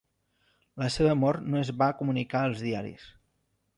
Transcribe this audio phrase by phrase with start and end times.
[0.83, 3.07] La seva mort no es va comunicar als diaris.